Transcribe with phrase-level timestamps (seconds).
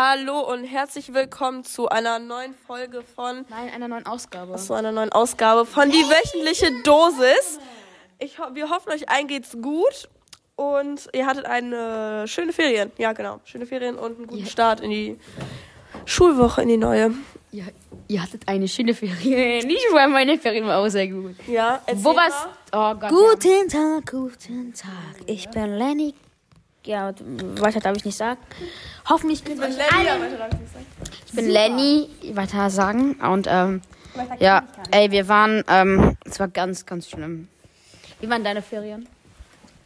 [0.00, 4.54] Hallo und herzlich willkommen zu einer neuen Folge von Nein, einer neuen Ausgabe.
[4.54, 7.58] zu einer neuen Ausgabe von die wöchentliche Dosis.
[8.20, 10.08] Ich, ho wir hoffen, euch allen geht's gut
[10.54, 12.92] und ihr hattet eine schöne Ferien.
[12.96, 14.46] Ja, genau, schöne Ferien und einen guten Ja.
[14.46, 15.18] Start in die
[16.04, 17.12] Schulwoche, in die neue.
[17.50, 17.64] Ihr,
[18.06, 19.66] ihr hattet eine schöne Ferien.
[19.66, 21.34] Nicht weil meine Ferien war auch sehr gut.
[21.48, 22.94] Ja, Wo warst mal.
[22.94, 23.10] Oh Gott.
[23.10, 25.24] Guten Tag, guten Tag.
[25.26, 26.14] Ich bin Lenny.
[26.84, 27.12] Ja,
[27.60, 28.40] weiter darf ich nicht sagen.
[29.08, 30.22] Hoffentlich euch allen.
[31.26, 32.08] Ich bin Lenny.
[32.32, 33.14] Weiter sagen.
[33.20, 33.82] Und ähm,
[34.38, 37.48] ja, ey, wir waren, ähm, es war ganz, ganz schlimm.
[38.20, 39.08] Wie waren deine Ferien?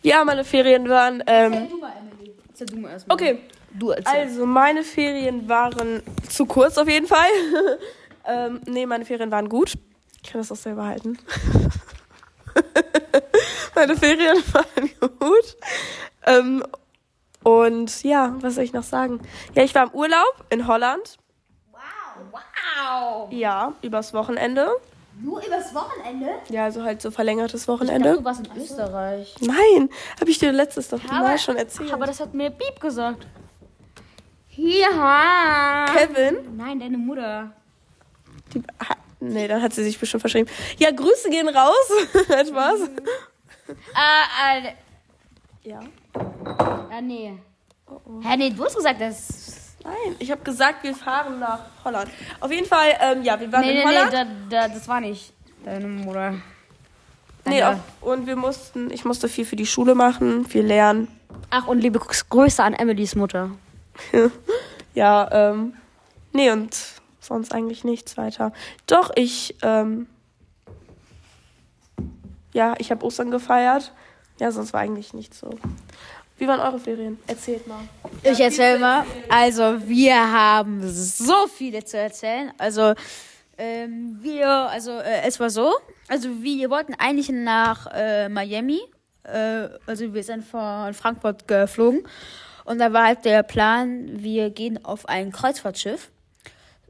[0.03, 1.23] Ja, meine Ferien waren.
[1.27, 2.33] Ähm, du mal, Emily.
[2.49, 3.15] Erzähl du mal erstmal.
[3.15, 3.39] okay,
[3.75, 4.21] Du erzähl.
[4.21, 7.29] also meine Ferien waren zu kurz auf jeden Fall.
[8.27, 9.75] ähm, nee, meine Ferien waren gut.
[10.23, 11.19] Ich kann das auch selber halten.
[13.75, 15.57] meine Ferien waren gut.
[16.27, 16.63] Ähm,
[17.45, 19.21] und ja, was soll ich noch sagen?
[19.55, 21.17] Ja, ich war im Urlaub in Holland.
[22.31, 23.29] Wow.
[23.31, 24.69] Ja, übers Wochenende.
[25.21, 26.31] Nur übers Wochenende?
[26.49, 28.15] Ja, also halt so verlängertes Ich dachte, Wochenende.
[28.17, 29.35] du warst in Österreich.
[29.41, 29.89] Nein,
[30.21, 31.93] habe ich dir letztes doch Aber- mal schon erzählt.
[31.93, 33.27] Aber das hat mir Piep gesagt.
[34.51, 35.87] Ja.
[35.95, 36.57] Kevin?
[36.57, 37.53] Nein, deine Mutter.
[38.55, 40.49] Die, ha, nee, dann hat sie sich bestimmt verschrieben.
[40.79, 41.91] Ja, Grüße gehen raus.
[42.29, 42.81] Hat Spaß.
[43.95, 44.73] Ah, äh,
[45.69, 45.81] Ja.
[46.15, 47.35] Ah, nee.
[48.23, 49.77] Hä, nee, du hast gesagt, das.
[49.85, 52.11] Nein, ich habe gesagt, wir fahren nach Holland.
[52.41, 54.13] Auf jeden Fall, ähm, ja, wir waren Nee, in nee, nee, Holland.
[54.51, 55.33] da, da, das war nicht
[55.65, 56.33] deine Mutter.
[57.45, 57.69] nee, Danke.
[57.69, 61.09] auf, und wir mussten, ich musste viel für die Schule machen, viel lernen.
[61.51, 63.51] Ach, und liebe Grüße an Emilys Mutter.
[64.95, 65.73] Ja, ähm,
[66.35, 66.77] nee, und
[67.19, 68.53] sonst eigentlich nichts weiter.
[68.87, 70.07] Doch, ich, ähm,
[72.53, 73.95] ja, ich habe Ostern gefeiert.
[74.39, 75.51] Ja, sonst war eigentlich nichts so.
[76.39, 77.19] Wie waren eure Ferien?
[77.27, 77.81] Erzählt mal.
[78.23, 79.05] Ich erzähl mal.
[79.29, 82.53] Also, wir haben so viele zu erzählen.
[82.59, 82.95] Also,
[83.59, 85.73] ähm, wir, also, äh, es war so.
[86.09, 88.81] Also, wir wollten eigentlich nach äh, Miami.
[89.23, 92.03] Äh, also, wir sind von Frankfurt geflogen.
[92.65, 96.11] Und da war halt der Plan, wir gehen auf ein Kreuzfahrtschiff.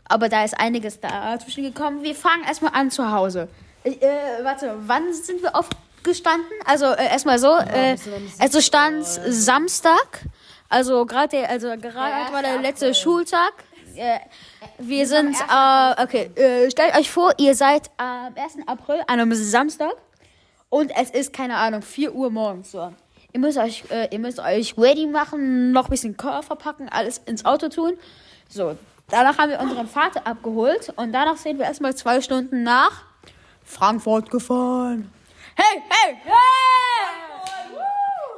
[0.05, 2.03] Aber da ist einiges dazwischen gekommen.
[2.03, 3.49] Wir fangen erstmal an zu Hause.
[3.85, 5.55] Ich, äh, warte, wann sind wir
[6.03, 6.51] aufgestanden?
[6.65, 7.97] Also äh, erstmal so, äh,
[8.39, 10.27] also stand Samstag,
[10.69, 13.53] also gerade also gerade war der letzte Schultag.
[13.95, 14.19] Äh,
[14.79, 18.67] wir sind, äh, okay, äh, stellt euch vor, ihr seid am 1.
[18.67, 19.95] April, an einem Samstag
[20.71, 22.93] und es ist, keine Ahnung, 4 Uhr morgens so.
[23.35, 27.19] Ihr müsst euch, äh, ihr müsst euch ready machen, noch ein bisschen Koffer packen, alles
[27.19, 27.93] ins Auto tun.
[28.49, 28.77] So,
[29.09, 33.05] danach haben wir unseren Vater abgeholt und danach sind wir erstmal zwei Stunden nach
[33.65, 35.11] Frankfurt gefahren.
[35.57, 36.33] Hey, hey, hey!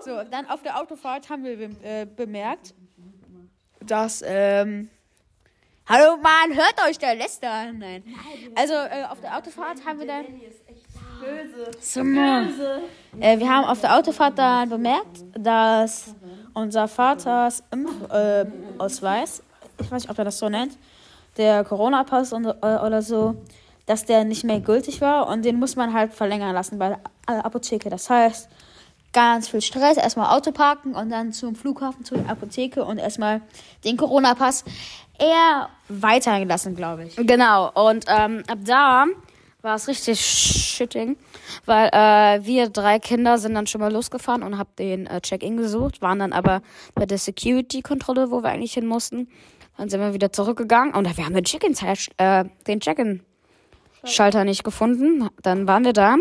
[0.01, 2.75] So, dann auf der Autofahrt haben wir äh, bemerkt,
[3.81, 4.91] dass, ähm,
[5.87, 7.71] Hallo Mann, hört euch der Lester.
[7.73, 8.03] Nein.
[8.55, 10.25] Also äh, auf der Autofahrt haben wir dann.
[11.21, 11.71] Böse.
[13.21, 16.15] Äh, wir haben auf der Autofahrt dann bemerkt, dass
[16.55, 19.43] unser Vaters Impfausweis, äh,
[19.83, 20.79] ich weiß nicht, ob er das so nennt,
[21.37, 23.37] der Corona-Pass äh, oder so,
[23.87, 26.97] dass der nicht mehr gültig war und den muss man halt verlängern lassen bei
[27.29, 27.91] der Apotheke.
[27.91, 28.49] Das heißt,
[29.13, 33.41] ganz viel Stress, erstmal Auto parken und dann zum Flughafen, zur Apotheke und erstmal
[33.85, 34.65] den Corona-Pass
[35.19, 37.17] eher weiterhin lassen, glaube ich.
[37.17, 39.07] Genau, und ähm, ab da
[39.63, 41.17] war es richtig shitting,
[41.65, 45.57] weil äh, wir drei Kinder sind dann schon mal losgefahren und haben den äh, Check-in
[45.57, 46.61] gesucht, waren dann aber
[46.95, 49.29] bei der Security-Kontrolle, wo wir eigentlich hin mussten.
[49.79, 51.75] Dann sind wir wieder zurückgegangen und wir haben den Check-in,
[52.19, 52.81] äh, den
[54.05, 55.29] Check-in-Schalter nicht gefunden.
[55.43, 56.17] Dann waren wir da.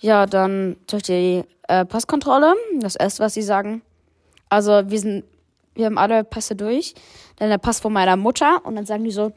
[0.00, 2.54] Ja, dann durch die äh, Passkontrolle.
[2.80, 3.82] Das erste, was sie sagen.
[4.48, 5.24] Also wir sind,
[5.74, 6.94] wir haben alle Pässe durch.
[7.36, 9.32] Dann der Pass von meiner Mutter und dann sagen die so,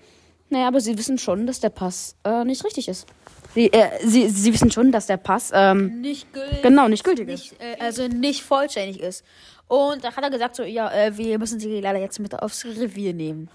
[0.50, 3.08] naja, aber sie wissen schon, dass der Pass äh, nicht richtig ist.
[3.54, 6.62] Sie, äh, sie, sie wissen schon, dass der Pass ähm, Nicht gültig.
[6.62, 7.52] genau nicht gültig ist.
[7.52, 9.24] Nicht, äh, also nicht vollständig ist.
[9.70, 12.66] Und da hat er gesagt so, ja, äh, wir müssen sie leider jetzt mit aufs
[12.66, 13.52] Revier nehmen.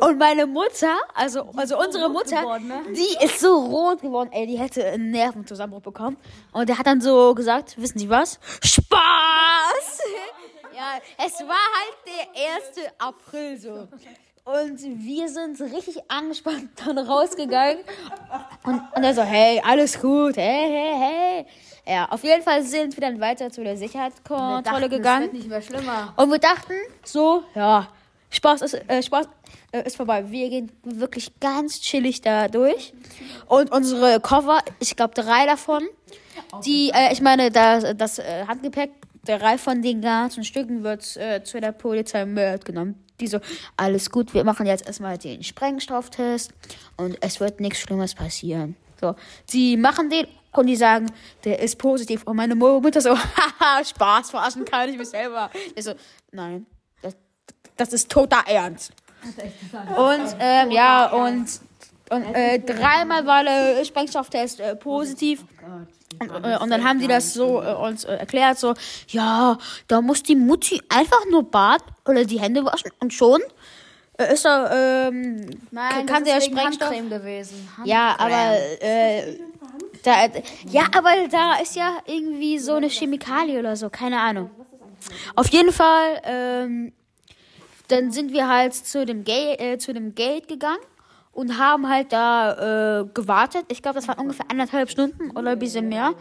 [0.00, 2.58] Und meine Mutter, also, also unsere Mutter,
[2.88, 6.16] die ist so rot geworden, ey, die hätte einen Nervenzusammenbruch bekommen.
[6.50, 8.40] Und der hat dann so gesagt, wissen Sie was?
[8.60, 8.88] Spaß!
[10.74, 12.90] ja, es war halt der 1.
[12.98, 13.88] April so.
[14.44, 17.84] Und wir sind richtig angespannt dann rausgegangen.
[18.64, 21.46] Und, und er so, hey, alles gut, hey, hey, hey.
[21.86, 25.30] Ja, auf jeden Fall sind wir dann weiter zu der Sicherheitskontrolle gegangen.
[25.32, 26.12] nicht mehr schlimmer.
[26.16, 26.74] Und wir dachten
[27.04, 27.88] so, ja,
[28.30, 29.28] Spaß ist, äh, Spaß
[29.70, 30.30] äh, ist vorbei.
[30.30, 32.92] Wir gehen wirklich ganz chillig da durch.
[33.46, 35.84] Und unsere Koffer, ich glaube drei davon,
[36.64, 38.90] die, äh, ich meine, das, das äh, Handgepäck
[39.24, 43.02] drei von den ganzen Stücken wird äh, zu der Polizei mitgenommen.
[43.20, 43.38] Die so,
[43.76, 46.52] alles gut, wir machen jetzt erstmal den Sprengstofftest
[46.96, 48.76] und es wird nichts Schlimmes passieren.
[49.00, 49.14] So,
[49.46, 51.10] sie machen den und die sagen,
[51.44, 52.24] der ist positiv.
[52.24, 55.50] Und meine Mutter so, haha, Spaß, verarschen kann ich mich selber.
[55.74, 55.92] Ich so,
[56.32, 56.66] nein,
[57.02, 57.16] das,
[57.76, 58.92] das ist toter Ernst.
[59.96, 61.46] Und, ähm, ja, und,
[62.10, 65.44] und äh, dreimal war der Sprengstofftest äh, positiv.
[66.18, 68.74] Und, äh, und dann haben die das so äh, uns äh, erklärt, so,
[69.08, 69.58] ja,
[69.88, 73.40] da muss die Mutti einfach nur baden oder die Hände waschen und schon
[74.18, 76.88] äh, ist er, ähm, Nein, kann der Sprengstoff...
[76.88, 77.68] Handcreme gewesen.
[77.84, 79.36] Ja, aber, äh,
[80.06, 80.28] da,
[80.70, 84.50] ja, aber da ist ja irgendwie so eine Chemikalie oder so, keine Ahnung.
[85.34, 86.92] Auf jeden Fall, ähm,
[87.88, 90.82] dann sind wir halt zu dem, Gate, äh, zu dem Gate gegangen
[91.32, 93.64] und haben halt da äh, gewartet.
[93.68, 96.14] Ich glaube, das waren ungefähr anderthalb Stunden oder ein bisschen mehr.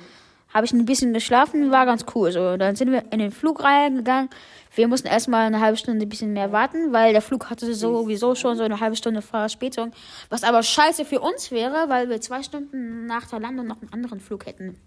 [0.54, 2.32] Habe ich ein bisschen geschlafen, war ganz cool.
[2.32, 4.30] So, dann sind wir in den Flug reingegangen.
[4.76, 8.36] Wir mussten erstmal eine halbe Stunde ein bisschen mehr warten, weil der Flug hatte sowieso
[8.36, 9.92] schon so eine halbe Stunde Verspätung.
[10.30, 13.94] Was aber scheiße für uns wäre, weil wir zwei Stunden nach der Landung noch einen
[13.94, 14.78] anderen Flug hätten.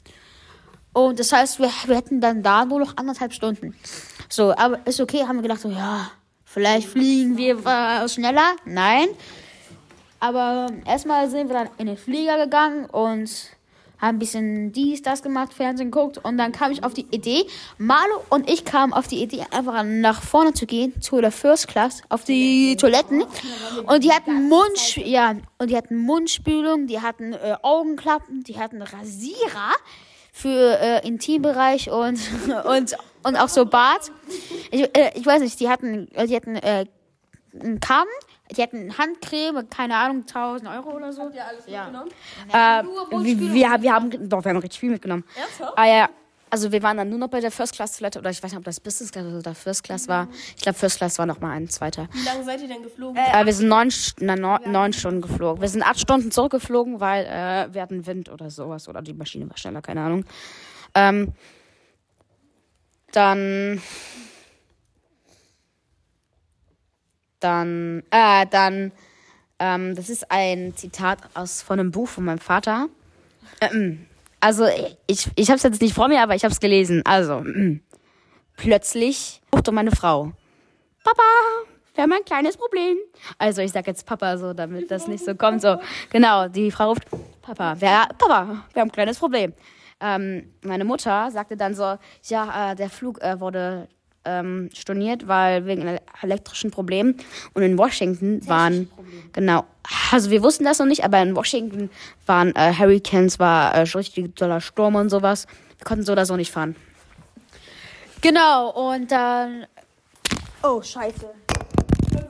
[0.93, 3.75] Und das heißt, wir, wir hätten dann da nur noch anderthalb Stunden.
[4.29, 6.11] So, aber ist okay, haben wir gedacht, so, ja,
[6.45, 7.57] vielleicht fliegen wir
[8.09, 8.57] schneller.
[8.65, 9.09] Nein.
[10.21, 13.31] Aber erstmal sind wir dann in den Flieger gegangen und
[14.01, 17.47] haben ein bisschen dies, das gemacht, Fernsehen geguckt und dann kam ich auf die Idee,
[17.79, 21.69] Marlo und ich kamen auf die Idee, einfach nach vorne zu gehen, zu der First
[21.69, 23.25] Class, auf die Toiletten
[23.87, 28.83] und die hatten Mund, ja, und die hatten Mundspülung, die hatten äh, Augenklappen, die hatten
[28.83, 29.73] Rasierer
[30.33, 32.21] für äh, Intimbereich und,
[32.65, 34.13] und, und auch so Bart.
[34.71, 36.87] Ich, äh, ich weiß nicht, die hatten, die hatten äh,
[37.61, 38.07] einen Kamm,
[38.57, 41.31] die hatten Handcreme, keine Ahnung, 1000 Euro oder so.
[41.35, 42.11] Ja, alles mitgenommen.
[42.49, 42.83] Äh,
[43.25, 45.25] wir, wir, wir haben, doch, wir haben richtig viel mitgenommen.
[45.37, 45.73] Ernsthaft?
[45.77, 46.09] Ah ja,
[46.51, 48.59] also wir waren dann nur noch bei der First Class Toilette oder ich weiß nicht,
[48.59, 50.29] ob das Business Class oder First Class war.
[50.57, 52.09] Ich glaube First Class war noch mal ein zweiter.
[52.13, 53.17] Wie lange seid ihr denn geflogen?
[53.17, 55.61] Äh, wir sind neun, na, neun, neun Stunden geflogen.
[55.61, 59.49] Wir sind acht Stunden zurückgeflogen, weil äh, wir hatten Wind oder sowas oder die Maschine
[59.49, 60.25] war schneller, keine Ahnung.
[60.95, 61.33] Ähm,
[63.13, 63.81] dann
[67.41, 68.93] dann äh, dann
[69.59, 72.89] ähm, das ist ein Zitat aus von einem Buch von meinem Vater.
[73.61, 74.07] Ähm,
[74.41, 74.67] also
[75.07, 77.03] ich ich habe es jetzt nicht vor mir, aber ich habe es gelesen.
[77.05, 77.81] Also mm.
[78.57, 80.33] plötzlich ruft meine Frau.
[81.03, 81.23] Papa,
[81.95, 82.97] wir haben ein kleines Problem.
[83.39, 85.63] Also ich sag jetzt Papa so, damit das nicht so kommt.
[85.63, 85.81] So
[86.11, 87.03] genau, die Frau ruft
[87.43, 89.53] Papa, wer, Papa, wir haben ein kleines Problem.
[90.01, 93.89] Ähm, meine Mutter sagte dann so, ja, äh, der Flug äh, wurde
[94.29, 97.17] ähm, storniert, weil wegen ele- elektrischen Problemen.
[97.55, 98.91] Und in Washington waren
[99.33, 99.65] genau,
[100.13, 101.91] also wir wussten das noch nicht, aber in Washington
[102.27, 105.47] waren äh, Hurricanes, war äh, richtig doller Sturm und sowas.
[105.79, 106.77] Wir konnten so oder so nicht fahren.
[108.21, 109.67] Genau, und dann.
[110.63, 111.31] Oh, scheiße.
[112.11, 112.21] Gut.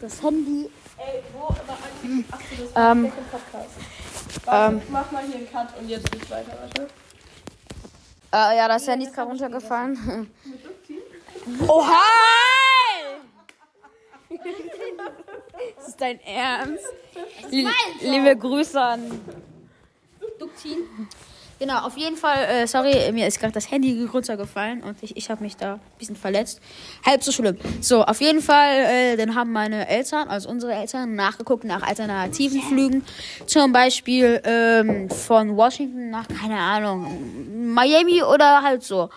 [0.00, 0.70] Das Handy.
[0.98, 2.32] Ey, wo immer eigentlich?
[2.32, 4.44] Achso, das Ähm, ist ein Podcast.
[4.46, 6.88] Warte, ich mach mal hier einen Cut und jetzt geht's weiter, warte.
[8.32, 10.30] Äh, ja, das Handy ist gerade runtergefallen.
[11.68, 12.02] Oha!
[15.76, 16.84] Das ist dein Ernst?
[17.50, 17.68] Lie-
[18.00, 19.20] Liebe Grüße an.
[21.58, 25.30] Genau, auf jeden Fall, äh, sorry, mir ist gerade das Handy runtergefallen und ich, ich
[25.30, 26.60] habe mich da ein bisschen verletzt.
[27.04, 27.56] Halb so schlimm.
[27.80, 32.60] So, auf jeden Fall, äh, dann haben meine Eltern, also unsere Eltern, nachgeguckt nach alternativen
[32.60, 33.04] Flügen.
[33.46, 39.08] Zum Beispiel ähm, von Washington nach, keine Ahnung, Miami oder halt so.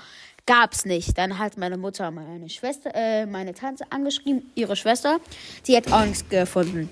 [0.46, 1.17] Gab's nicht.
[1.17, 5.19] Dann hat meine Mutter meine Schwester, äh, meine Tante angeschrieben, ihre Schwester.
[5.67, 6.89] Die hat auch nichts gefunden.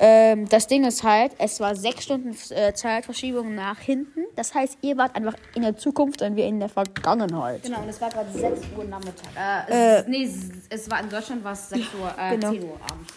[0.00, 4.20] Ähm, das Ding ist halt, es war sechs Stunden äh, Zeitverschiebung nach hinten.
[4.36, 7.62] Das heißt, ihr wart einfach in der Zukunft und wir in der Vergangenheit.
[7.62, 9.28] Genau, und es war gerade 6 Uhr Nachmittag.
[9.70, 10.50] Äh, es, nee, es-
[10.82, 12.50] es war in Deutschland war es 6 Uhr, äh, Genau.
[12.52, 13.12] 10 Uhr abends.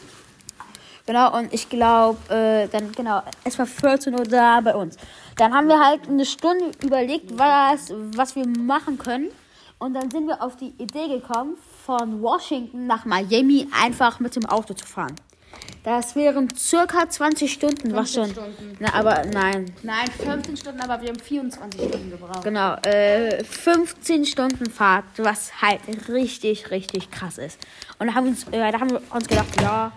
[1.06, 4.98] Genau, und ich glaube, äh, dann, genau, es war 14 Uhr da bei uns.
[5.36, 9.30] Dann haben wir halt eine Stunde überlegt, was, was wir machen können.
[9.80, 14.46] Und dann sind wir auf die Idee gekommen, von Washington nach Miami einfach mit dem
[14.46, 15.16] Auto zu fahren.
[15.84, 18.30] Das wären circa 20 Stunden, was schon.
[18.30, 18.78] Stunden.
[18.80, 19.74] Na, aber nein.
[19.82, 22.44] Nein, 15 Stunden, aber wir haben 24 Stunden gebraucht.
[22.44, 27.58] Genau, äh, 15 Stunden Fahrt, was halt richtig, richtig krass ist.
[27.98, 29.92] Und da haben, wir uns, äh, da haben wir uns gedacht, ja,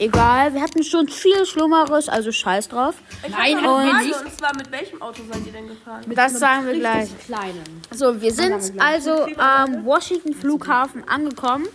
[0.00, 2.96] egal, wir hatten schon viel Schlimmeres, also scheiß drauf.
[3.24, 6.02] Ich Nein, und- Frage, und zwar, mit welchem Auto seid ihr denn gefahren?
[6.08, 7.10] Das sagen wir gleich.
[7.26, 7.62] Kleinen.
[7.94, 11.68] So, wir sind also am Washington Flughafen angekommen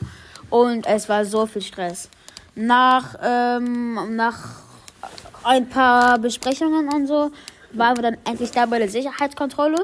[0.50, 2.10] und es war so viel Stress.
[2.56, 4.38] Nach, ähm, nach
[5.44, 7.32] ein paar Besprechungen und so
[7.74, 9.82] waren wir dann endlich da bei der Sicherheitskontrolle.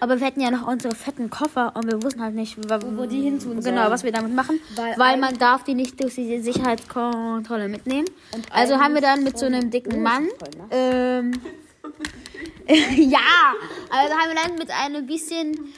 [0.00, 3.22] Aber wir hatten ja noch unsere fetten Koffer und wir wussten halt nicht, wo, die
[3.22, 4.58] hin tun Genau, was wir damit machen.
[4.96, 8.08] Weil, man darf die nicht durch die Sicherheitskontrolle mitnehmen.
[8.50, 10.26] Also haben wir dann mit so einem dicken Mann.
[10.72, 11.30] Ähm,
[12.96, 13.20] ja,
[13.90, 15.72] also haben wir dann mit einem bisschen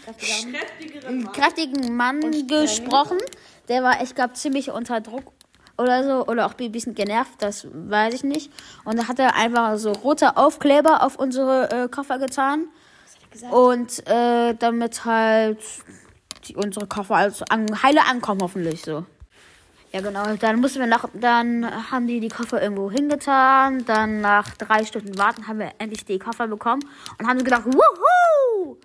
[1.35, 3.19] kräftigen Mann gesprochen.
[3.69, 5.35] Der war, ich glaube, ziemlich unter Druck
[5.79, 6.27] oder so.
[6.27, 8.51] Oder auch ein bisschen genervt, das weiß ich nicht.
[8.85, 12.67] Und da hat er einfach so rote Aufkleber auf unsere äh, Koffer getan.
[13.51, 15.59] Und äh, damit halt
[16.47, 19.05] die, unsere Koffer also an, heile ankommen, hoffentlich so.
[19.93, 20.25] Ja, genau.
[20.37, 23.85] Dann mussten wir nach, dann haben die die Koffer irgendwo hingetan.
[23.85, 26.85] Dann nach drei Stunden warten haben wir endlich die Koffer bekommen
[27.19, 28.77] und haben gedacht, wuhu!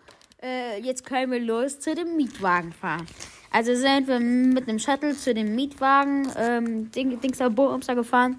[0.42, 3.08] Äh, jetzt können wir los zu dem Mietwagen fahren.
[3.52, 8.38] Also sind wir mit einem Shuttle zu dem Mietwagen ähm, Ding, Dingster Bumster gefahren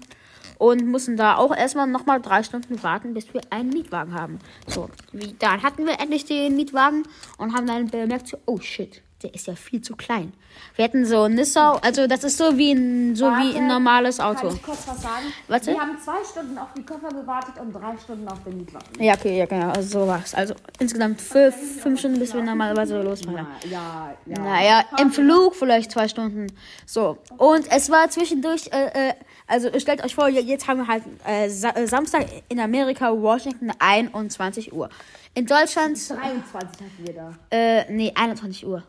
[0.57, 4.39] und mussten da auch erstmal nochmal drei Stunden warten, bis wir einen Mietwagen haben.
[4.67, 7.03] So, wie, dann hatten wir endlich den Mietwagen
[7.37, 10.33] und haben dann bemerkt, oh shit, der ist ja viel zu klein.
[10.75, 14.19] Wir hatten so ein Nissau, also das ist so wie ein, so wie ein normales
[14.19, 14.47] Auto.
[14.47, 15.25] Kann ich kurz was sagen?
[15.47, 15.71] Warte.
[15.71, 19.03] Wir haben zwei Stunden auf die Koffer gewartet und drei Stunden auf den Mietwagen.
[19.03, 20.33] Ja, okay, ja, genau, also so war's.
[20.33, 23.47] Also insgesamt fünf, fünf Stunden, bis wir normalerweise losfahren.
[23.69, 24.39] Ja, ja.
[24.39, 26.47] Naja, im Flug vielleicht zwei Stunden.
[26.85, 27.17] So.
[27.37, 29.13] Und es war zwischendurch, äh, äh,
[29.47, 34.73] also stellt euch vor, jetzt haben wir halt äh, äh, Samstag in Amerika, Washington, 21
[34.73, 34.89] Uhr.
[35.33, 37.33] In Deutschland, 23 hatten wir da.
[37.51, 38.83] äh, nee, 21 Uhr.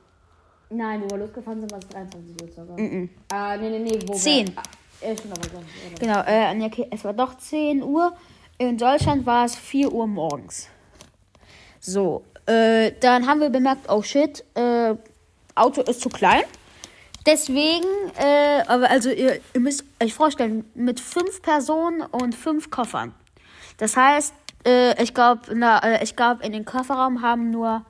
[0.75, 2.81] Nein, wo wir losgefahren sind, war es 23 Uhr sogar.
[2.81, 3.11] Mhm.
[3.33, 4.49] Äh, nee, nee, nee, wo Zehn.
[4.49, 4.59] wir...
[4.59, 4.63] Ah,
[5.01, 5.65] äh, stimmt aber oder?
[5.99, 8.17] Genau, äh, okay, es war doch 10 Uhr.
[8.59, 10.69] In Deutschland war es 4 Uhr morgens.
[11.81, 14.95] So, äh, dann haben wir bemerkt, oh shit, äh,
[15.55, 16.43] Auto ist zu klein.
[17.27, 17.87] Deswegen,
[18.19, 23.15] äh, aber also ihr, ihr müsst euch vorstellen, mit fünf Personen und fünf Koffern.
[23.77, 24.35] Das heißt,
[24.67, 27.85] äh, ich glaube, äh, ich glaube, in den Kofferraum haben nur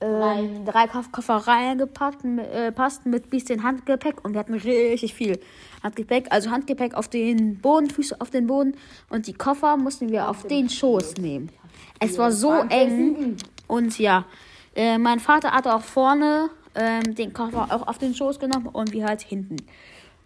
[0.00, 5.40] ähm, drei Koff Koffer reingepackt, äh, passt mit bisschen Handgepäck und wir hatten richtig viel
[5.82, 6.26] Handgepäck.
[6.30, 8.76] Also Handgepäck auf den Boden, Füße auf den Boden
[9.08, 11.50] und die Koffer mussten wir auf den Schoß nehmen.
[11.98, 13.36] Es war so eng
[13.68, 14.26] und ja,
[14.74, 18.92] äh, mein Vater hatte auch vorne ähm, den Koffer auch auf den Schoß genommen und
[18.92, 19.56] wir halt hinten.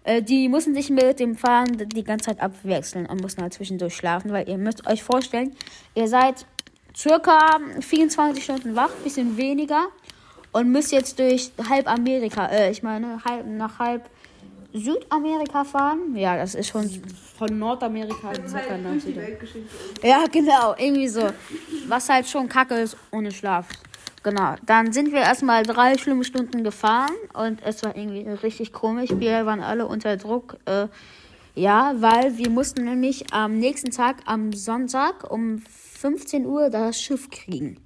[0.03, 3.95] Äh, die mussten sich mit dem Fahren die ganze Zeit abwechseln und mussten halt zwischendurch
[3.95, 5.55] schlafen, weil ihr müsst euch vorstellen,
[5.95, 6.47] ihr seid
[7.00, 9.88] circa 24 Stunden wach, bisschen weniger
[10.52, 14.11] und müsst jetzt durch halb Amerika, äh, ich meine halb nach halb
[14.73, 16.14] Südamerika fahren.
[16.14, 16.88] Ja, das ist schon
[17.38, 19.21] Von Nordamerika circa nach Süden.
[20.02, 21.28] ja, genau, irgendwie so.
[21.88, 23.66] Was halt schon kacke ist ohne Schlaf.
[24.23, 24.54] Genau.
[24.66, 29.11] Dann sind wir erstmal drei schlimme Stunden gefahren und es war irgendwie richtig komisch.
[29.14, 30.59] Wir waren alle unter Druck.
[30.66, 30.88] Äh,
[31.54, 35.62] ja, weil wir mussten nämlich am nächsten Tag, am Sonntag um
[36.04, 37.76] 15 Uhr das Schiff kriegen.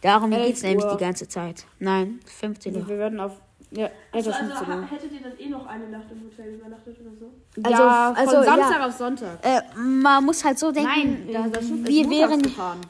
[0.00, 1.64] Darum geht es nämlich die ganze Zeit.
[1.78, 2.88] Nein, 15 Uhr.
[2.88, 3.32] Wir werden auf...
[3.70, 4.90] Ja, also Also, 15 Uhr.
[4.90, 7.30] hättet ihr dann eh noch eine Nacht im Hotel übernachtet oder so?
[7.62, 8.56] Also- ja, also, von ja.
[8.56, 9.38] Samstag auf Sonntag.
[9.42, 12.42] Äh, man muss halt so denken, Nein, das, das Schiff wir ist montags wären.
[12.42, 12.80] gefahren.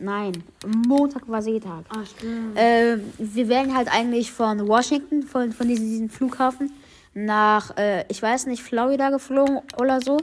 [0.00, 0.42] Nein,
[0.88, 1.84] Montag war Seetag.
[1.90, 2.58] Ah, stimmt.
[2.58, 6.72] Äh, wir wären halt eigentlich von Washington, von, von diesem, diesem Flughafen,
[7.14, 10.18] nach, äh, ich weiß nicht, Florida geflogen oder so.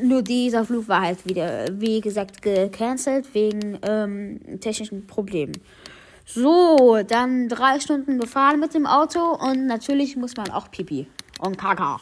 [0.00, 5.52] Nur dieser Flug war halt wieder, wie gesagt, gecancelt wegen ähm, technischen Problemen.
[6.24, 11.06] So, dann drei Stunden gefahren mit dem Auto und natürlich muss man auch Pipi
[11.40, 12.00] und Kaka.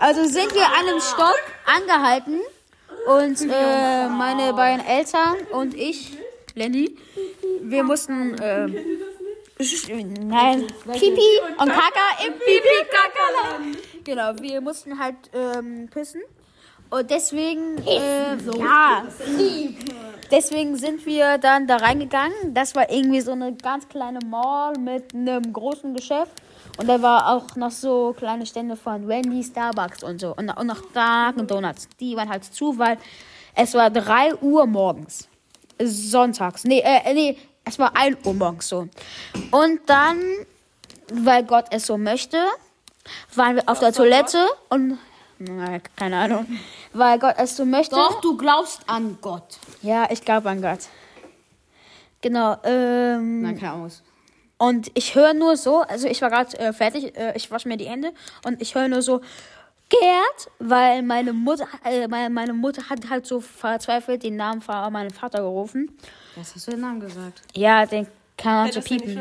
[0.00, 2.40] Also sind wir an einem Stopp angehalten
[3.06, 6.16] und äh, meine beiden Eltern und ich,
[6.54, 6.96] Lenny,
[7.60, 8.66] wir mussten äh,
[9.56, 13.60] nein, Pipi und Kaka im Pipi-Kaka.
[14.04, 16.22] Genau, wir mussten halt ähm, pissen.
[16.90, 19.04] Und deswegen, äh, ja,
[20.30, 22.54] deswegen sind wir dann da reingegangen.
[22.54, 26.32] Das war irgendwie so eine ganz kleine Mall mit einem großen Geschäft.
[26.78, 30.34] Und da war auch noch so kleine Stände von Wendy, Starbucks und so.
[30.36, 31.88] Und, und noch Dunkin' Donuts.
[32.00, 32.98] Die waren halt zu, weil
[33.54, 35.28] es war 3 Uhr morgens.
[35.80, 36.64] Sonntags.
[36.64, 38.88] Nee, äh, nee, es war 1 Uhr morgens so.
[39.50, 40.20] Und dann,
[41.12, 42.38] weil Gott es so möchte,
[43.34, 44.98] waren wir auf der Toilette und.
[45.96, 46.46] Keine Ahnung.
[46.92, 47.94] Weil Gott es so möchte.
[47.96, 49.58] Doch, du glaubst an Gott.
[49.82, 50.80] Ja, ich glaube an Gott.
[52.20, 52.56] Genau.
[52.64, 53.90] Ähm, Nein, keine Ahnung.
[54.58, 57.76] und ich höre nur so, also ich war gerade äh, fertig, äh, ich wasche mir
[57.76, 58.12] die Hände
[58.46, 59.20] und ich höre nur so,
[59.90, 64.90] Gerd, weil meine Mutter, äh, meine, meine Mutter hat halt so verzweifelt den Namen von
[64.92, 65.96] meinem Vater gerufen.
[66.36, 67.42] Was hast du den Namen gesagt?
[67.54, 68.06] Ja, den
[68.38, 69.20] kann man Ja, so piepen.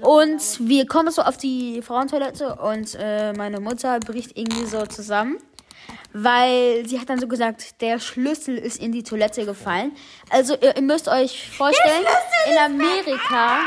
[0.00, 5.38] Und wir kommen so auf die Frauentoilette und äh, meine Mutter bricht irgendwie so zusammen.
[6.12, 9.92] Weil sie hat dann so gesagt, der Schlüssel ist in die Toilette gefallen.
[10.30, 12.04] Also ihr, ihr müsst euch vorstellen,
[12.50, 13.60] in Amerika,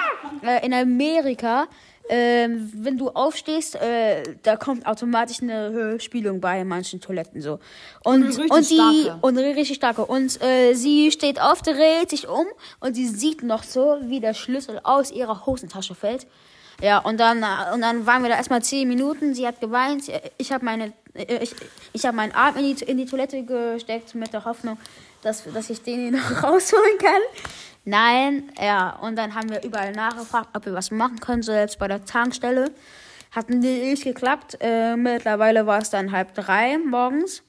[0.43, 1.67] äh, in Amerika,
[2.07, 7.59] ähm, wenn du aufstehst, äh, da kommt automatisch eine äh, Spülung bei manchen Toiletten so.
[8.03, 9.17] Und, und die starke.
[9.21, 10.05] und eine richtig starke.
[10.05, 12.45] Und äh, sie steht auf, dreht sich um
[12.79, 16.27] und sie sieht noch so, wie der Schlüssel aus ihrer Hosentasche fällt.
[16.79, 19.33] Ja, und dann, äh, und dann waren wir da erstmal zehn Minuten.
[19.33, 20.03] Sie hat geweint.
[20.37, 21.55] Ich habe meine, äh, ich,
[21.93, 24.77] ich habe meinen Arm in die, in die Toilette gesteckt mit der Hoffnung,
[25.21, 27.21] dass, dass ich den hier noch rausholen kann.
[27.85, 28.97] Nein, ja.
[29.01, 32.71] Und dann haben wir überall nachgefragt, ob wir was machen können, selbst bei der Tankstelle.
[33.31, 34.57] Hat nicht geklappt.
[34.59, 37.43] Äh, mittlerweile war es dann halb drei morgens.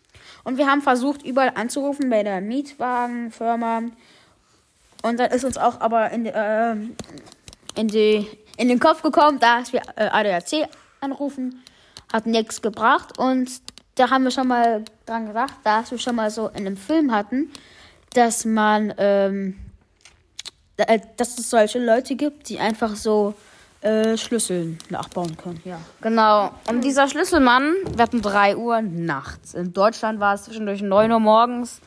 [0.44, 3.82] Und wir haben versucht, überall anzurufen bei der Mietwagenfirma.
[5.02, 6.76] Und dann ist uns auch aber in, äh,
[7.74, 10.68] in, die, in den Kopf gekommen, dass wir äh, ADAC
[11.00, 11.62] anrufen.
[12.12, 13.18] Hat nichts gebracht.
[13.18, 13.50] Und
[13.96, 17.12] da haben wir schon mal dran gedacht, dass wir schon mal so in einem Film
[17.12, 17.50] hatten,
[18.12, 19.56] dass man, ähm,
[20.76, 23.34] äh, dass es solche Leute gibt, die einfach so
[23.80, 25.60] äh, Schlüssel nachbauen können.
[25.64, 25.78] Ja.
[26.00, 26.50] Genau.
[26.68, 29.54] Und dieser Schlüsselmann, wir hatten 3 Uhr nachts.
[29.54, 31.80] In Deutschland war es zwischendurch 9 Uhr morgens.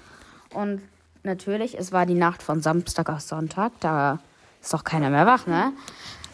[0.53, 0.81] Und
[1.23, 3.73] natürlich, es war die Nacht von Samstag auf Sonntag.
[3.79, 4.19] Da
[4.61, 5.73] ist doch keiner mehr wach, ne?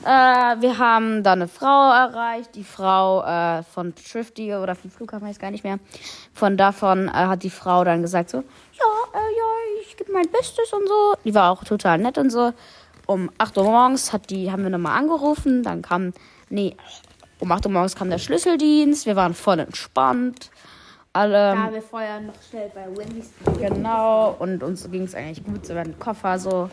[0.04, 5.28] Äh, wir haben da eine Frau erreicht, die Frau äh, von Trifty oder vom Flughafen,
[5.28, 5.80] weiß gar nicht mehr.
[6.34, 8.44] Von davon äh, hat die Frau dann gesagt so, ja,
[9.14, 11.16] äh, ja, ich gebe mein Bestes und so.
[11.24, 12.54] Die war auch total nett und so.
[13.08, 16.14] Um 8 Uhr morgens hat die, haben wir nochmal angerufen, dann kam,
[16.50, 16.76] nee,
[17.40, 20.50] um 8 Uhr morgens kam der Schlüsseldienst, wir waren voll entspannt.
[21.14, 23.32] Alle, wir vorher noch schnell bei Wendy's.
[23.58, 26.70] genau, und uns ging es eigentlich gut, so wir hatten Koffer, so.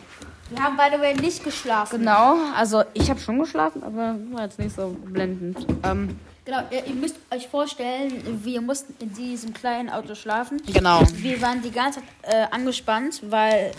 [0.49, 1.99] Wir haben by the way nicht geschlafen.
[1.99, 5.65] Genau, also ich habe schon geschlafen, aber war jetzt nicht so blendend.
[5.83, 10.61] Ähm, Genau, ihr, ihr müsst euch vorstellen, wir mussten in diesem kleinen Auto schlafen.
[10.65, 11.01] Genau.
[11.13, 13.71] Wir waren die ganze Zeit äh, angespannt, weil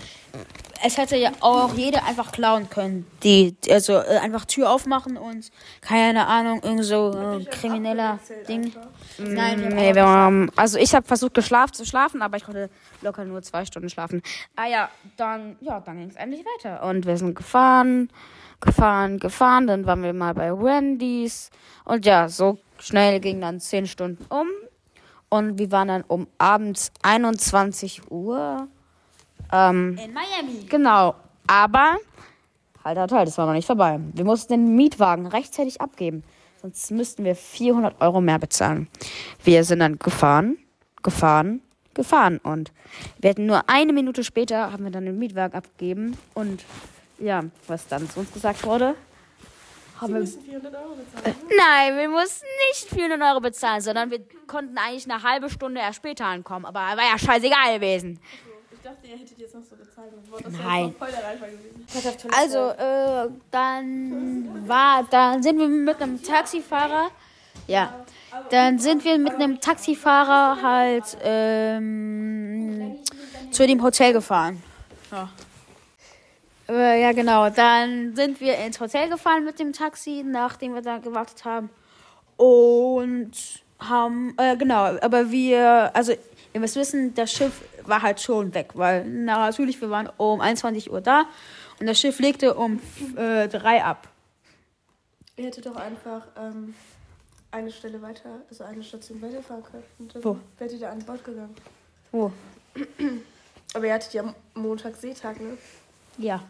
[0.84, 3.06] es hätte ja auch jeder einfach klauen können.
[3.22, 5.50] Die, also äh, einfach Tür aufmachen und
[5.80, 8.72] keine Ahnung, irgend so äh, krimineller Ding.
[9.18, 12.44] Nein, wir haben Nee, wir haben, also ich habe versucht geschlafen zu schlafen, aber ich
[12.44, 12.68] konnte
[13.00, 14.22] locker nur zwei Stunden schlafen.
[14.56, 16.82] Ah ja, dann, ja, dann ging es endlich weiter.
[16.84, 18.10] Und wir sind gefahren,
[18.60, 19.66] gefahren, gefahren.
[19.66, 21.50] Dann waren wir mal bei Wendy's.
[21.84, 24.48] Und ja, so schnell ging dann zehn Stunden um.
[25.30, 28.68] Und wir waren dann um abends 21 Uhr.
[29.54, 30.66] Ähm, in Miami.
[30.68, 31.14] Genau.
[31.46, 31.96] Aber,
[32.84, 34.00] halt, halt, halt, das war noch nicht vorbei.
[34.12, 36.24] Wir mussten den Mietwagen rechtzeitig abgeben.
[36.60, 38.88] Sonst müssten wir 400 Euro mehr bezahlen.
[39.44, 40.56] Wir sind dann gefahren,
[41.02, 41.60] gefahren,
[41.92, 42.38] gefahren.
[42.38, 42.72] Und
[43.18, 46.16] wir hatten nur eine Minute später, haben wir dann den Mietwagen abgegeben.
[46.32, 46.64] Und
[47.18, 48.94] ja, was dann zu uns gesagt wurde.
[50.00, 51.36] Haben wir, müssen 400 Euro bezahlen.
[51.56, 55.96] nein, wir mussten nicht 400 Euro bezahlen, sondern wir konnten eigentlich eine halbe Stunde erst
[55.96, 56.64] später ankommen.
[56.64, 58.18] Aber war ja scheißegal gewesen.
[58.22, 58.53] Ich
[58.84, 60.12] dachte, ihr hättet jetzt noch so bezahlt.
[60.42, 60.94] Das Nein.
[60.98, 62.30] voll der Reinfall gewesen.
[62.34, 67.10] Also, äh, dann war, dann sind wir mit einem Taxifahrer,
[67.66, 68.04] ja,
[68.50, 72.96] dann sind wir mit einem Taxifahrer halt ähm,
[73.50, 74.62] zu dem Hotel gefahren.
[75.10, 75.30] Ja.
[76.68, 77.48] Äh, ja, genau.
[77.50, 81.70] Dann sind wir ins Hotel gefahren mit dem Taxi, nachdem wir da gewartet haben.
[82.36, 83.32] Und
[83.78, 86.12] haben, äh, genau, aber wir, also,
[86.52, 90.40] ihr müsst wissen, das Schiff war halt schon weg, weil na, natürlich, wir waren um
[90.40, 91.26] 21 Uhr da
[91.80, 92.80] und das Schiff legte um
[93.16, 94.08] äh, drei ab.
[95.36, 96.74] Ihr hättet doch einfach ähm,
[97.50, 99.84] eine Stelle weiter, also eine Station weiterfahren können.
[99.98, 100.38] Und dann Wo?
[100.58, 101.54] wärt ihr da an Bord gegangen.
[102.12, 102.32] Wo?
[103.74, 105.58] Aber ihr hattet ja Montag Seetag, ne?
[106.18, 106.42] Ja.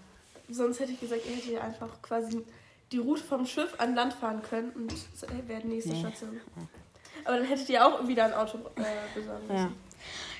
[0.50, 2.44] Sonst hätte ich gesagt, ihr hättet ja einfach quasi
[2.92, 6.40] die Route vom Schiff an Land fahren können und ey, wäre die nächste Station.
[7.24, 9.56] Aber dann hättet ihr auch wieder ein Auto äh, besorgen müssen.
[9.56, 9.72] Ja.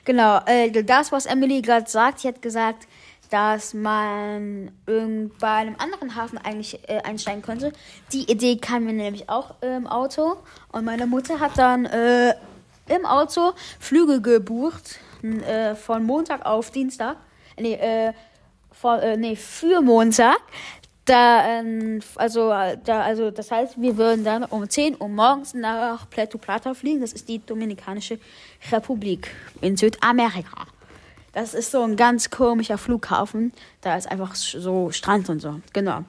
[0.05, 2.87] Genau, äh, das, was Emily gerade sagt, sie hat gesagt,
[3.31, 7.73] dass man bei einem anderen Hafen eigentlich äh, einsteigen könnte.
[8.13, 10.37] Die Idee kam mir nämlich auch im Auto.
[10.71, 12.35] Und meine Mutter hat dann äh,
[12.89, 17.17] im Auto Flüge gebucht äh, von Montag auf Dienstag.
[17.59, 18.13] Nee, äh,
[18.71, 20.39] von, äh, nee für Montag.
[21.05, 25.53] Da, ähm, also, äh, da, also, das heißt, wir würden dann um 10 Uhr morgens
[25.53, 27.01] nach Puerto Plata fliegen.
[27.01, 28.19] Das ist die Dominikanische
[28.73, 30.67] Republik in Südamerika.
[31.35, 33.53] Das ist so ein ganz komischer Flughafen.
[33.83, 35.61] Da ist einfach so Strand und so.
[35.73, 36.05] Genau.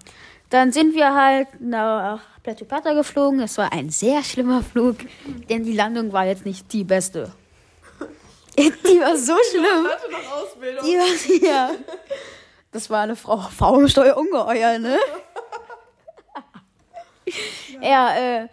[0.50, 3.42] Dann sind wir halt nach Puerto Plata geflogen.
[3.42, 4.98] Es war ein sehr schlimmer Flug,
[5.50, 7.32] denn die Landung war jetzt nicht die beste.
[8.58, 9.86] Die war so schlimm.
[9.86, 10.86] Hatte noch Ausbildung.
[10.86, 11.72] Die war, ja.
[12.76, 14.98] Das war eine Frau Faulsteuer ungeheuer, ne?
[17.82, 18.48] ja, äh,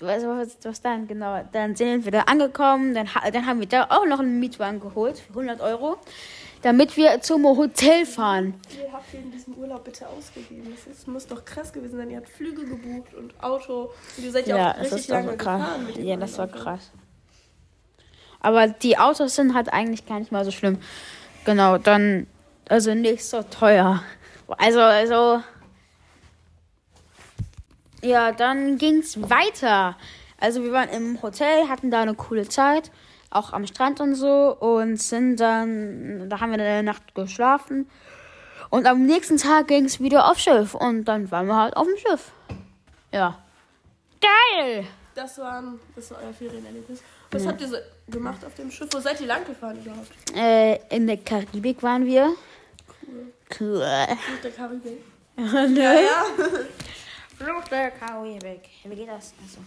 [0.00, 1.42] was, was, was dann, genau.
[1.50, 5.18] Dann sind wir da angekommen, dann, dann haben wir da auch noch einen Mietwagen geholt
[5.18, 5.96] für 100 Euro,
[6.60, 8.52] damit wir zum Hotel fahren.
[8.68, 10.70] Wie habt ihr in diesem Urlaub bitte ausgegeben?
[10.70, 12.10] Das ist, muss doch krass gewesen sein.
[12.10, 13.92] Ihr habt Flüge gebucht und Auto.
[14.18, 15.60] Und ihr seid ja, Ja, auch das richtig ist doch lange so krass.
[15.62, 15.86] gefahren.
[15.86, 16.90] Mit Ja, das war krass.
[18.40, 20.78] Aber die Autos sind halt eigentlich gar nicht mal so schlimm.
[21.46, 22.26] Genau, dann,
[22.68, 24.02] also nicht so teuer.
[24.58, 25.42] Also, also.
[28.02, 29.96] Ja, dann ging's weiter.
[30.38, 32.90] Also wir waren im Hotel, hatten da eine coole Zeit,
[33.30, 37.88] auch am Strand und so und sind dann, da haben wir eine Nacht geschlafen
[38.68, 41.96] und am nächsten Tag ging's wieder aufs Schiff und dann waren wir halt auf dem
[41.96, 42.32] Schiff.
[43.12, 43.38] Ja.
[44.20, 44.84] Geil!
[45.14, 47.02] Das, waren, das war euer Ferienerlebnis.
[47.30, 47.76] Was habt ihr so
[48.08, 48.88] gemacht auf dem Schiff?
[48.92, 50.10] Wo seid ihr lang gefahren überhaupt?
[50.36, 52.34] Äh, in der Karibik waren wir.
[53.58, 53.78] Cool.
[54.32, 55.02] Mit der Karibik.
[55.36, 55.80] Nö.
[55.82, 56.24] Ja, ja.
[57.36, 58.68] Fluch der Karibik.
[58.84, 59.32] Wie geht das?
[59.42, 59.58] Also.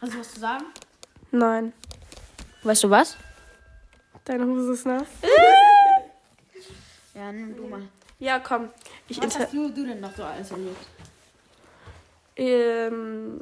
[0.00, 0.64] Hast du was zu sagen?
[1.30, 1.72] Nein.
[2.62, 3.16] Weißt du was?
[4.24, 5.06] Deine Hose ist nass.
[7.14, 7.82] Ja, nimm du mal.
[8.18, 8.70] Ja, komm.
[9.06, 10.86] Ich Was hast du, du denn noch so alles erlebt?
[12.36, 13.38] ähm,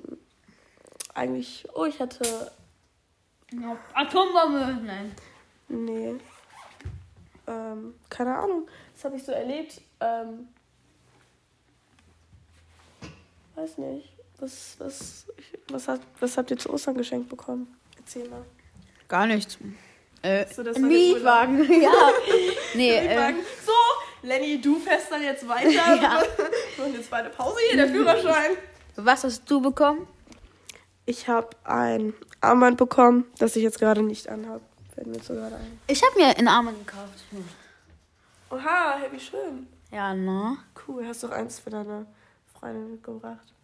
[1.15, 1.65] eigentlich.
[1.73, 2.51] Oh, ich hatte.
[3.95, 4.81] Atombombe!
[4.83, 5.15] Nein.
[5.69, 6.17] Nee.
[7.81, 8.69] Ähm, keine Ahnung.
[8.95, 9.81] Das habe ich so erlebt.
[10.01, 10.49] Ähm,
[13.55, 14.13] weiß nicht.
[14.39, 15.27] Was, was,
[15.69, 17.75] was, hat, was habt ihr zu Ostern geschenkt bekommen?
[17.99, 18.45] Erzähl mal.
[19.09, 19.59] Gar nichts.
[20.23, 21.91] Äh, So, ein Mietwagen, ja.
[22.75, 23.73] Nee, äh, sagen, so,
[24.23, 25.71] Lenny, du fährst dann jetzt weiter.
[26.03, 26.23] ja.
[26.83, 28.53] Und jetzt war eine Pause hier, der Führerschein.
[28.97, 30.07] was hast du bekommen?
[31.07, 34.61] Ich habe ein Armband bekommen, das ich jetzt gerade nicht anhabe.
[34.95, 35.81] Fällt mir jetzt so gerade ein.
[35.87, 37.25] Ich habe mir einen Armen gekauft.
[38.51, 39.67] Oha, hey, wie schön.
[39.93, 40.57] Ja, ne?
[40.87, 42.07] Cool, hast doch eins für deine
[42.59, 43.55] Freundin mitgebracht.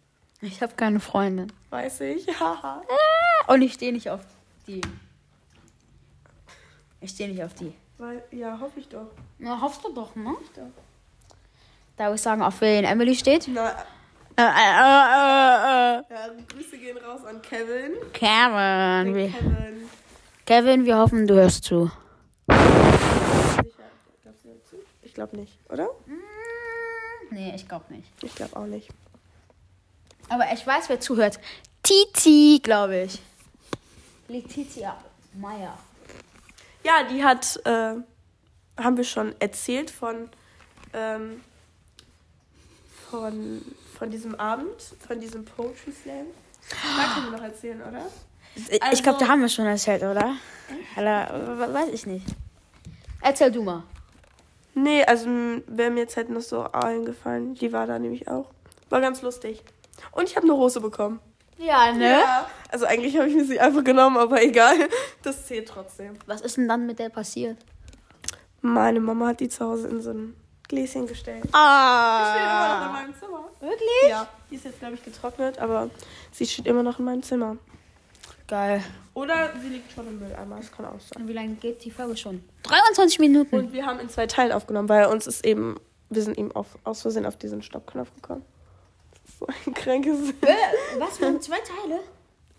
[0.41, 1.51] Ich habe keine Freundin.
[1.69, 2.27] Weiß ich.
[2.39, 2.81] Haha.
[3.47, 4.21] Und ich stehe nicht auf
[4.67, 4.81] die.
[7.01, 7.73] Ich stehe nicht auf die.
[7.97, 9.07] Weil, ja, hoffe ich doch.
[9.39, 10.33] Na, hoffst du doch, ne?
[10.55, 10.63] doch.
[11.97, 13.47] Darf ich sagen, auf wen Emily steht?
[13.47, 13.71] Na,
[14.39, 17.93] Äh, äh, äh, äh, ja, Grüße gehen raus an Kevin.
[18.13, 19.31] Kevin.
[19.33, 19.89] Kevin.
[20.45, 21.89] Kevin, wir hoffen, du hörst zu.
[22.47, 22.61] Sicher.
[24.21, 24.75] Glaubst du dazu?
[25.01, 25.89] Ich glaube nicht, oder?
[27.31, 28.07] Nee, ich glaube nicht.
[28.23, 28.87] Ich glaube auch nicht.
[30.29, 31.39] Aber ich weiß, wer zuhört.
[31.81, 33.19] Titi, glaube ich.
[34.27, 34.95] Letizia
[35.33, 35.77] Meyer.
[36.83, 37.95] Ja, die hat, äh,
[38.77, 40.29] haben wir schon erzählt von,
[40.93, 41.41] ähm,
[43.09, 43.61] von,
[43.97, 46.27] von diesem Abend, von diesem Poetry Slam.
[46.69, 48.05] Da können wir noch erzählen, oder?
[48.55, 50.35] ich glaube, Also- da haben wir schon erzählt, oder?
[50.95, 52.25] Hallo, we- weiß ich nicht.
[53.21, 53.83] Erzähl du mal.
[54.77, 55.27] Nee, also
[55.67, 57.55] wäre mir jetzt halt noch so eingefallen.
[57.55, 58.51] Die war da nämlich auch.
[58.89, 59.63] War ganz lustig.
[60.11, 61.19] Und ich habe eine Hose bekommen.
[61.57, 62.11] Ja, ne?
[62.19, 62.47] Ja.
[62.69, 64.75] Also eigentlich habe ich mir sie einfach genommen, aber egal.
[65.23, 66.13] Das zählt trotzdem.
[66.27, 67.57] Was ist denn dann mit der passiert?
[68.61, 70.35] Meine Mama hat die zu Hause in so ein
[70.67, 71.43] Gläschen gestellt.
[71.45, 72.91] Die steht immer noch in Ah.
[72.93, 73.43] meinem Zimmer.
[73.59, 74.09] Wirklich?
[74.09, 74.27] Ja.
[74.51, 75.89] Die ist jetzt, glaube ich, getrocknet, aber
[76.31, 77.57] sie steht immer noch in meinem Zimmer.
[78.47, 78.81] Geil.
[79.13, 81.21] Oder sie liegt schon im Mülleimer, das kann auch sein.
[81.21, 82.43] Und wie lange geht die Folge schon?
[82.63, 83.53] 23 Minuten.
[83.53, 85.75] Und wir haben in zwei Teilen aufgenommen, weil uns ist eben,
[86.09, 88.45] wir sind eben auf, aus Versehen auf diesen Stoppknopf gekommen.
[89.11, 90.19] Das ist so ein krankes.
[90.97, 91.19] Was?
[91.19, 91.99] Wir haben zwei Teile?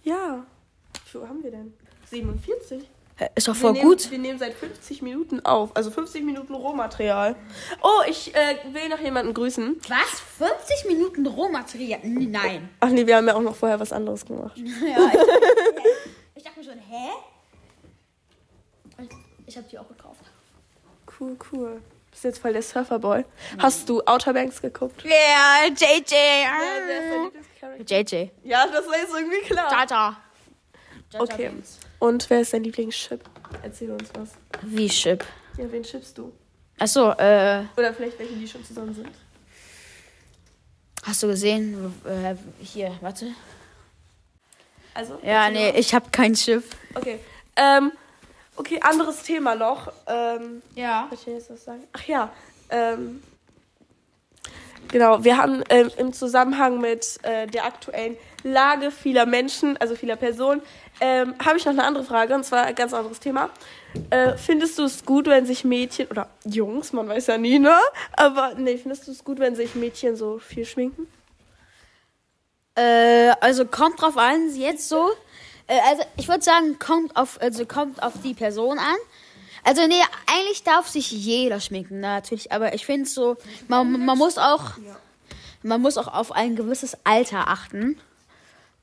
[0.02, 0.44] Ja.
[0.92, 1.72] Wie viel Uhr haben wir denn?
[2.10, 2.86] 47.
[3.34, 4.10] Ist doch Wir voll nehmen, gut.
[4.10, 5.74] Wir nehmen seit 50 Minuten auf.
[5.74, 7.34] Also 50 Minuten Rohmaterial.
[7.82, 9.80] Oh, ich äh, will noch jemanden grüßen.
[9.88, 10.20] Was?
[10.38, 12.00] 50 Minuten Rohmaterial?
[12.04, 12.68] Nein.
[12.78, 14.56] Ach nee, wir haben ja auch noch vorher was anderes gemacht.
[14.88, 17.08] Ja, ich, ich dachte mir schon, hä?
[19.02, 19.08] Ich,
[19.46, 20.22] ich habe die auch gekauft.
[21.18, 21.82] Cool, cool.
[22.10, 23.24] Bist jetzt voll der Surferboy.
[23.58, 25.02] Hast du Outer Banks geguckt?
[25.04, 26.12] Ja, JJ.
[26.12, 28.18] wer ist dein Lieblingscharakter?
[28.18, 28.30] JJ.
[28.44, 29.68] Ja, das war jetzt irgendwie klar.
[29.68, 30.16] Tata.
[31.18, 31.50] Okay.
[31.98, 33.20] Und wer ist dein Lieblingschip?
[33.62, 34.30] Erzähl uns was.
[34.62, 35.24] Wie Chip?
[35.56, 36.32] Ja, wen chippst du?
[36.78, 39.08] Achso, äh, Oder vielleicht welche, die schon zusammen sind.
[41.02, 41.92] hast du gesehen?
[42.04, 43.32] Äh, hier, warte.
[44.94, 45.18] Also?
[45.22, 45.78] Ja, nee, mal.
[45.78, 46.70] ich habe kein Schiff.
[46.94, 47.18] Okay.
[47.56, 47.90] Ähm,
[48.56, 49.92] okay, anderes Thema noch.
[50.06, 51.08] Ähm, Ja.
[51.10, 51.82] soll ich jetzt was sagen?
[51.92, 52.32] Ach ja.
[52.70, 53.22] Ähm,
[54.88, 60.16] genau, wir haben ähm, im Zusammenhang mit äh, der aktuellen Lage vieler Menschen, also vieler
[60.16, 60.62] Personen,
[61.00, 63.50] ähm, habe ich noch eine andere Frage, und zwar ein ganz anderes Thema.
[64.10, 67.76] Äh, findest du es gut, wenn sich Mädchen, oder Jungs, man weiß ja nie, ne?
[68.12, 71.06] Aber nee, findest du es gut, wenn sich Mädchen so viel schminken?
[72.74, 75.10] Äh, also kommt drauf an, jetzt so.
[75.66, 78.96] Äh, also ich würde sagen, kommt auf, also kommt auf die Person an.
[79.64, 82.52] Also nee, eigentlich darf sich jeder schminken, natürlich.
[82.52, 83.36] Aber ich finde so,
[83.68, 84.72] man, man muss auch,
[85.62, 88.00] man muss auch auf ein gewisses Alter achten.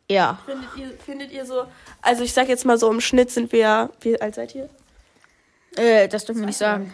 [0.10, 0.40] Ja.
[0.46, 1.66] Findet ihr, findet ihr so,
[2.02, 4.70] also ich sag jetzt mal so, im Schnitt sind wir, wie alt seid ihr?
[5.76, 6.94] Äh, das dürfen wir nicht sagen.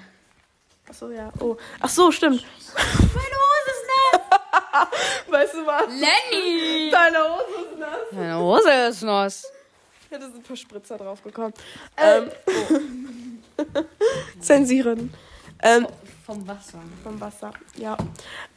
[0.90, 1.32] Ach so, ja.
[1.40, 1.58] Oh.
[1.80, 2.44] Ach so, stimmt.
[2.76, 4.88] Meine Hose ist nass.
[5.28, 5.88] Weißt du was?
[5.88, 6.90] Lenny!
[6.90, 8.00] Deine Hose ist nass.
[8.12, 9.52] Meine Hose ist nass.
[10.10, 11.54] Ja, da sind ein paar Spritzer drauf gekommen.
[11.96, 12.30] Ähm,
[14.40, 15.14] Zensieren.
[15.64, 15.88] Ähm,
[16.26, 16.80] Vom Wasser.
[17.04, 17.98] vom Wasser, ja.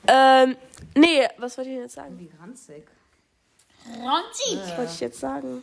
[0.06, 0.56] Ähm,
[0.94, 2.18] nee, was wollte ich denn jetzt sagen?
[2.18, 2.84] Wie ranzig.
[3.86, 5.62] Was wollte ich jetzt sagen?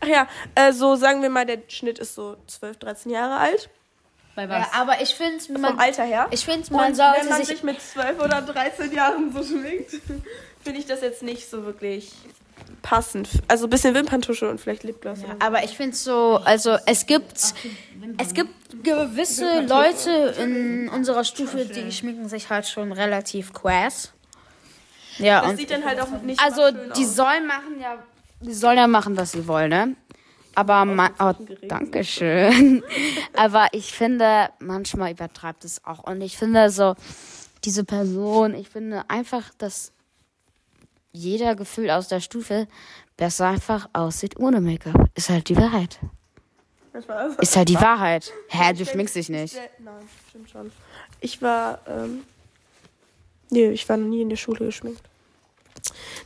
[0.00, 3.68] Ach ja, äh, so sagen wir mal, der Schnitt ist so 12, 13 Jahre alt.
[4.36, 4.58] Bei was?
[4.72, 6.28] Ja, aber ich finde, Vom man, Alter her.
[6.30, 9.42] ich finde, Und man wenn sollte man sich, sich mit 12 oder 13 Jahren so
[9.42, 9.90] schminkt,
[10.62, 12.12] finde ich das jetzt nicht so wirklich
[12.82, 13.28] passend.
[13.48, 15.20] Also ein bisschen Wimperntusche und vielleicht Lipgloss.
[15.20, 15.26] so.
[15.40, 17.54] aber ich finde so, also es gibt,
[18.18, 24.12] es gibt gewisse Leute in unserer Stufe, die schminken sich halt schon relativ quass.
[25.18, 28.02] Ja, Das sieht dann halt auch nicht Also, die sollen machen ja.
[28.40, 29.96] Die sollen ja machen, was sie wollen, ne?
[30.54, 31.12] Aber man.
[31.18, 31.32] Oh,
[31.68, 32.82] danke schön.
[33.36, 36.04] Aber ich finde, manchmal übertreibt es auch.
[36.04, 36.94] Und ich finde so,
[37.64, 39.92] diese Person, ich finde einfach, dass
[41.12, 42.66] jeder Gefühl aus der Stufe
[43.16, 45.10] besser einfach aussieht ohne Make-up.
[45.14, 45.98] Ist halt die Wahrheit.
[47.38, 48.32] Ist halt die Wahrheit.
[48.48, 49.56] Hä, du schminkst dich nicht.
[49.78, 50.72] Nein, stimmt schon.
[51.20, 52.24] Ich war, ähm,
[53.50, 55.02] nee, ich war noch nie in der Schule geschminkt.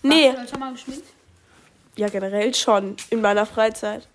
[0.03, 1.05] Nee, schon mal geschminkt?
[1.97, 4.07] ja generell schon, in meiner Freizeit.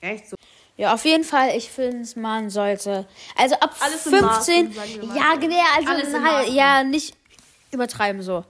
[0.00, 0.36] Echt so?
[0.76, 3.06] Ja, auf jeden Fall, ich finde, man sollte.
[3.36, 4.74] Also ab Alles in 15.
[4.74, 7.16] Maßen, ja, genau, also Alles in halt, ja, nicht
[7.72, 8.44] übertreiben so.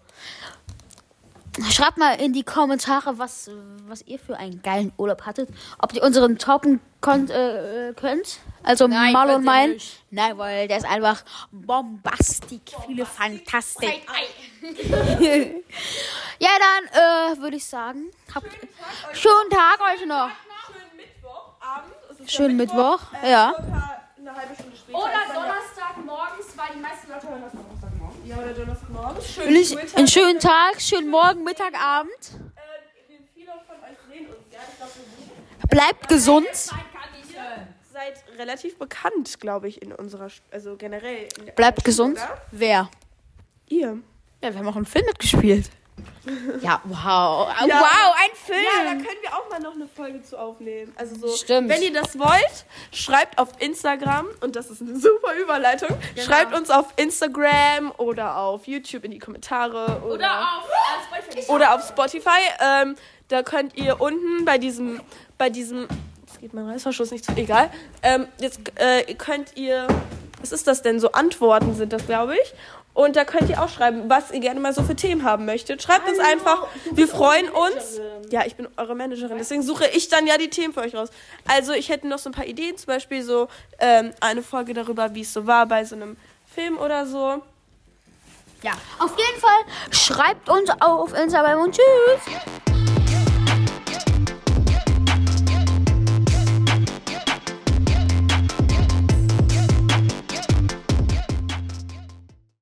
[1.70, 3.50] Schreibt mal in die Kommentare, was,
[3.86, 5.48] was ihr für einen geilen Urlaub hattet.
[5.78, 8.38] Ob ihr unseren toppen konnt, äh, äh, könnt.
[8.62, 9.70] Also Nein, Mal und könnt mein.
[9.72, 10.04] nicht.
[10.10, 12.62] Nein, weil der ist einfach bombastik.
[12.86, 14.06] Viele Fantastik.
[16.38, 18.48] ja, dann äh, würde ich sagen, habt
[19.12, 20.30] schönen Tag euch noch.
[20.66, 21.94] Schönen Mittwochabend.
[22.20, 23.54] Ist Schönen Mittwoch, ja.
[24.18, 24.98] Eine halbe Stunde später.
[24.98, 27.67] Oder Donnerstag morgens, weil die meisten Leute hören das.
[28.28, 29.22] Ja, oder Donnerstagmorgen.
[29.22, 32.12] Schönen ich einen schönen Tag, schönen Morgen, Mittag, Abend.
[32.12, 34.58] Äh, viele von euch sehen uns, ja.
[34.70, 36.46] Ich glaube, wir sind Bleibt gesund.
[37.90, 41.26] seid relativ bekannt, glaube ich, in unserer, also generell.
[41.56, 42.18] Bleibt gesund.
[42.50, 42.90] Wer?
[43.66, 43.98] Ihr.
[44.44, 45.70] Ja, wir haben auch einen Film mitgespielt.
[46.60, 47.48] Ja, wow.
[47.66, 47.80] Ja.
[47.80, 48.58] Wow, ein Film.
[48.62, 50.92] Ja, da können wir auch mal noch eine Folge zu aufnehmen.
[50.96, 51.68] Also so, Stimmt.
[51.68, 55.88] wenn ihr das wollt, schreibt auf Instagram und das ist eine super Überleitung.
[56.14, 56.26] Genau.
[56.26, 62.40] Schreibt uns auf Instagram oder auf YouTube in die Kommentare oder, auf oder auf Spotify.
[62.60, 62.96] Ähm,
[63.28, 65.00] da könnt ihr unten bei diesem
[65.36, 65.86] bei diesem
[66.26, 67.70] jetzt geht mein Reißverschluss nicht zu egal.
[68.02, 69.86] Ähm, jetzt äh, könnt ihr
[70.40, 72.54] was ist das denn so Antworten sind das glaube ich.
[72.98, 75.80] Und da könnt ihr auch schreiben, was ihr gerne mal so für Themen haben möchtet.
[75.80, 76.66] Schreibt uns einfach.
[76.90, 78.00] Wir freuen uns.
[78.30, 79.38] Ja, ich bin eure Managerin.
[79.38, 81.10] Deswegen suche ich dann ja die Themen für euch raus.
[81.46, 82.76] Also ich hätte noch so ein paar Ideen.
[82.76, 83.46] Zum Beispiel so
[83.78, 86.16] ähm, eine Folge darüber, wie es so war bei so einem
[86.52, 87.40] Film oder so.
[88.62, 92.87] Ja, auf jeden Fall schreibt uns auf Instagram und tschüss.